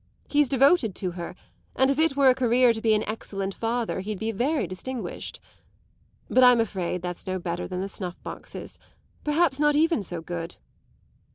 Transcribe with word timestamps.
He's 0.31 0.49
devoted 0.49 0.95
to 0.95 1.11
her, 1.11 1.35
and 1.75 1.91
if 1.91 1.99
it 1.99 2.15
were 2.17 2.29
a 2.29 2.33
career 2.33 2.73
to 2.73 2.81
be 2.81 2.95
an 2.95 3.07
excellent 3.07 3.53
father 3.53 3.99
he'd 3.99 4.17
be 4.17 4.31
very 4.31 4.65
distinguished. 4.65 5.39
But 6.27 6.43
I'm 6.43 6.59
afraid 6.59 7.03
that's 7.03 7.27
no 7.27 7.37
better 7.37 7.67
than 7.67 7.81
the 7.81 7.87
snuff 7.87 8.19
boxes; 8.23 8.79
perhaps 9.23 9.59
not 9.59 9.75
even 9.75 10.01
so 10.01 10.19
good. 10.19 10.55